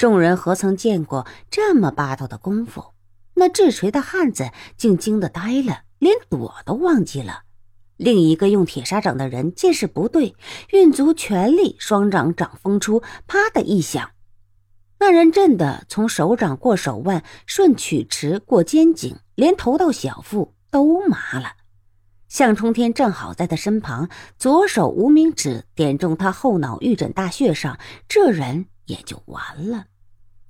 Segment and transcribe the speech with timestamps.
[0.00, 2.94] 众人何曾见过这么霸道的功夫？
[3.34, 7.42] 那制锤的汉子竟惊得呆了，连躲都忘记了。
[7.98, 10.34] 另一个用铁砂掌的人见势不对，
[10.70, 14.12] 运足全力，双掌掌风出，啪的一响，
[15.00, 21.56] 那人震得从手掌过手腕，顺曲池过肩颈，连头到小腹都麻了。
[22.26, 24.08] 向冲天正好在他身旁，
[24.38, 27.78] 左手无名指点中他后脑玉枕大穴上，
[28.08, 29.84] 这人也就完了。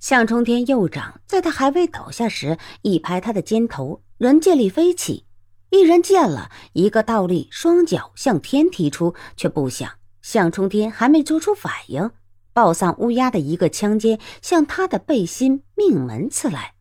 [0.01, 5.27] 向冲天右掌在他还未倒下时，一拍他的肩头，人借力飞起。
[5.69, 9.91] 一人见了，一个倒立，双脚向天踢出，却不想
[10.23, 12.09] 向冲天还没做出反应，
[12.51, 16.73] 暴丧乌鸦的一个枪尖向他的背心命门刺来。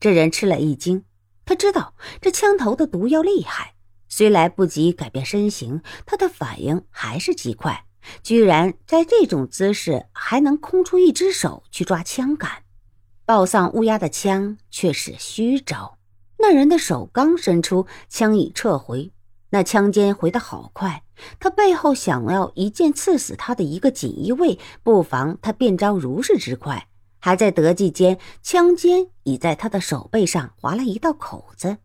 [0.00, 1.04] 这人吃了一惊，
[1.44, 3.74] 他知道这枪头的毒药厉害，
[4.08, 7.84] 虽来不及改变身形，他的反应还是极快，
[8.24, 12.50] 居然在这种姿势还能空出一只手去抓枪杆。
[13.24, 15.98] 暴丧乌鸦的枪却是虚招。
[16.40, 19.12] 那人的手刚伸出，枪已撤回。
[19.50, 21.04] 那枪尖回得好快，
[21.38, 26.88] 他背后想要一剑刺死他的一个锦衣卫，不妨他变招如是之快。
[27.20, 31.76] 还在得计间，枪尖已在他的手背上划了一道口子。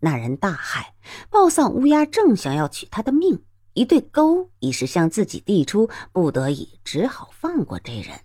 [0.00, 0.88] 那人大骇，
[1.30, 3.42] 暴丧乌鸦正想要取他的命，
[3.78, 8.22] 一对钩已是向自己递出，不得已只好放过这人。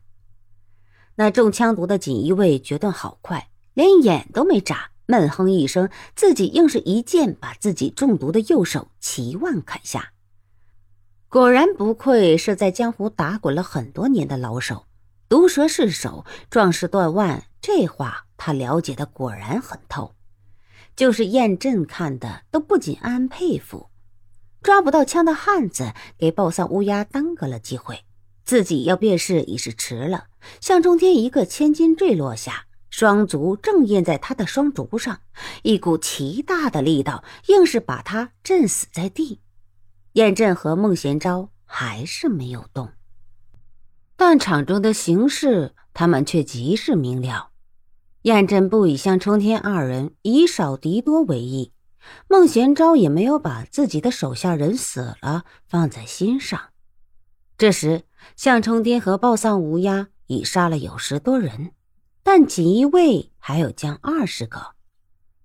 [1.13, 4.89] 那中枪毒的锦衣卫决断好快，连眼都没眨。
[5.05, 10.13] 闷哼一声，自己硬是一剑把自己中毒的右手齐腕砍下。
[11.29, 14.87] 果然不愧是在江湖打滚了很多年的老手，
[15.29, 20.15] 毒蛇是手，壮士断腕，这话他了解的果然很透。
[20.95, 23.91] 就是燕震看的都不仅暗暗佩服。
[24.63, 28.05] 抓不到枪的汉子给暴丧乌鸦耽搁了机会，
[28.43, 30.25] 自己要变势已是迟了。
[30.59, 32.65] 向中天一个千斤坠落下。
[32.89, 35.21] 双足正印在他的双足上，
[35.63, 39.39] 一股奇大的力道硬是把他震死在地。
[40.11, 42.89] 燕震和孟贤昭还是没有动，
[44.15, 47.49] 但场中的形势他们却极是明了。
[48.21, 51.72] 燕震不以向冲天二人以少敌多为意，
[52.27, 56.59] 孟贤昭也没有把自己的手下人死了放在心上。
[57.57, 58.03] 这时，
[58.35, 61.71] 向冲天和暴丧乌鸦已杀了有十多人。
[62.25, 64.75] 但锦衣卫还有将二十个，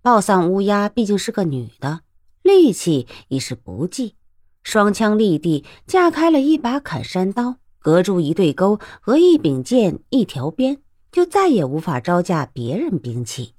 [0.01, 2.03] 暴丧乌鸦毕竟是个女的，
[2.43, 4.15] 力气已是不济，
[4.63, 10.81] 双枪立地，架开了一把砍山刀，隔住一对钩和一柄剑一条鞭，
[11.11, 13.55] 就再也无法招架别人兵器。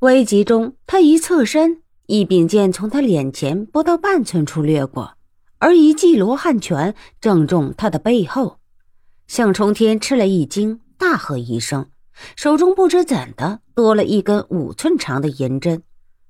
[0.00, 5.16] 危急中，他一侧身，一柄剑从他脸前不到半寸处掠过，
[5.58, 8.58] 而一记罗汉拳正中他的背后。
[9.26, 11.88] 向冲天吃了一惊，大喝一声。
[12.36, 15.82] 手中不知怎的多了一根五寸长的银针，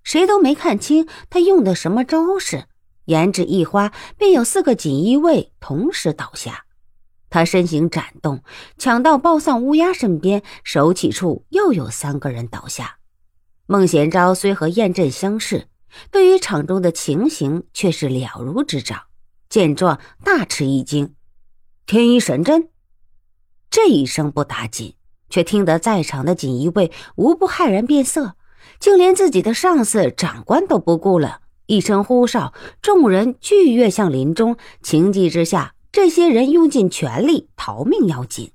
[0.05, 2.67] 谁都没看清他用的什么招式，
[3.07, 6.67] 言指一花，便有四个锦衣卫同时倒下。
[7.29, 8.45] 他身形展动，
[8.79, 12.99] 抢到暴丧乌鸦身边，手起处又有三个人倒下。
[13.67, 15.69] 孟贤昭虽和燕震相识，
[16.11, 19.03] 对于场中的情形却是了如指掌。
[19.49, 21.15] 见状，大吃一惊
[21.87, 22.69] ：“天一神针！”
[23.71, 24.95] 这一声不打紧。
[25.31, 28.37] 却听得在场的锦衣卫无不骇然变色，
[28.79, 31.41] 竟连自己的上司长官都不顾了。
[31.67, 34.57] 一声呼哨，众人俱跃向林中。
[34.81, 38.53] 情急之下，这些人用尽全力逃命要紧。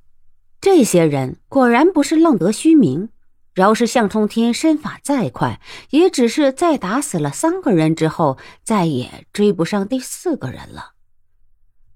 [0.62, 3.10] 这些人果然不是浪得虚名。
[3.54, 10.92] 饶是向冲天身法再快，也只是在打死了三个人之后，再也追不上第四个人了。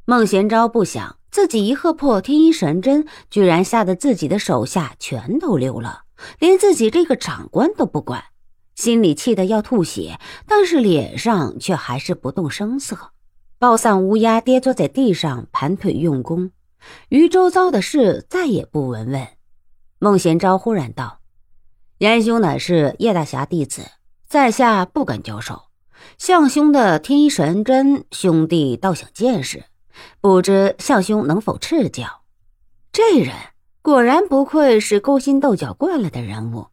[0.06, 1.18] 孟贤昭不想。
[1.34, 6.04] 自己一喝破天一神针，居然吓得自己的手下全都溜了，
[6.38, 8.26] 连自己这个长官都不管，
[8.76, 13.14] 心里气得要吐血，但是脸上却还是不动声色。
[13.58, 16.52] 暴丧乌鸦跌坐在地上，盘腿用功，
[17.10, 19.28] 于周遭的事再也不闻问。
[19.98, 21.22] 孟贤昭忽然道
[21.98, 23.84] ：“严兄乃是叶大侠弟子，
[24.28, 25.64] 在下不敢交手。
[26.18, 29.66] 向兄的天一神针，兄弟倒想见识。”
[30.20, 32.24] 不知向兄能否赐教？
[32.92, 33.36] 这人
[33.84, 36.70] 果然不愧是勾心斗角惯了的人物，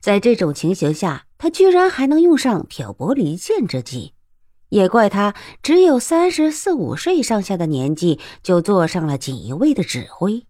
[0.00, 4.14] 在这种情形下，他居然还能用上挑拨离间之计，
[4.70, 10.44] 也怪他只有三十四五岁上下的年纪，就坐上了锦衣卫的指挥。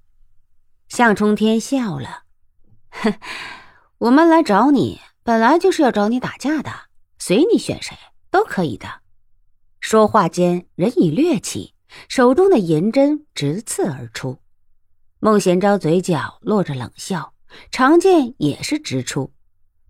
[0.88, 2.22] 向冲天笑了，
[2.88, 3.12] 哼，
[4.04, 6.70] 我们来找你，本来就是要找你打架的，
[7.18, 7.96] 随你选谁
[8.30, 8.86] 都可以的。
[9.80, 11.72] 说话间，人已掠起。
[12.06, 14.40] 手中的银针直刺而出，
[15.20, 17.32] 孟贤昭嘴角落着冷笑，
[17.70, 19.32] 长剑也是直出，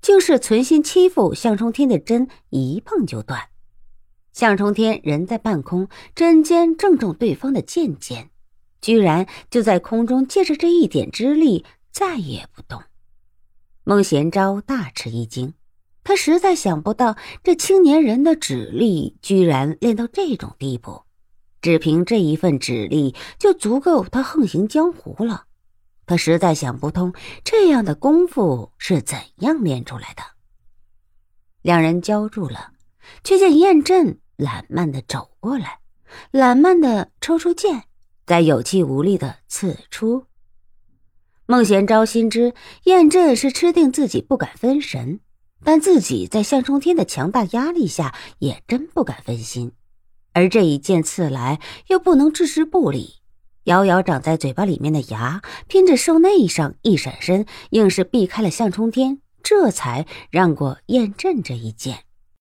[0.00, 3.48] 竟是存心欺负向冲天的针一碰就断。
[4.32, 8.30] 向冲天人在半空，针尖正中对方的剑尖，
[8.80, 12.80] 居然就在空中借着这一点之力再也不动。
[13.86, 15.52] 孟贤昭大吃一惊，
[16.02, 21.02] 他实在想不到这青年人的指力居然练到这种地步。
[21.60, 25.44] 只凭这一份指力就足够他横行江湖了，
[26.06, 27.12] 他实在想不通
[27.44, 30.22] 这样的功夫是怎样练出来的。
[31.60, 32.72] 两人交住了，
[33.22, 35.80] 却见燕震懒慢的走过来，
[36.30, 37.84] 懒慢的抽出剑，
[38.26, 40.24] 再有气无力的刺出。
[41.46, 42.54] 孟贤昭心知
[42.84, 45.20] 燕震是吃定自己不敢分神，
[45.62, 49.72] 但自己在向冲天的强大压力下也真不敢分心。
[50.32, 53.16] 而这一剑刺来，又不能置之不理，
[53.64, 62.03] 咬咬长在嘴巴里面的牙，拼着受内伤，一闪身，硬是避开了向冲天，这才让过燕震这一剑。